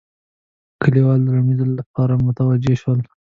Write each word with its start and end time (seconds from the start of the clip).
کلیوال 0.81 1.19
د 1.23 1.27
لومړي 1.35 1.55
ځل 1.59 1.71
لپاره 1.79 2.21
متوجه 2.25 2.73
شول. 2.81 2.99